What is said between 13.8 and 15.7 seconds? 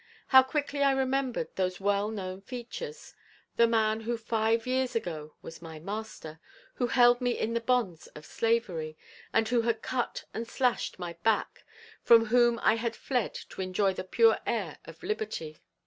the pure air of liberty.